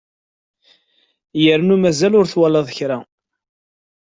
Yerna 1.43 1.75
mazal 1.81 2.13
ur 2.19 2.25
twalaḍ 2.31 2.67
kra! 2.77 2.97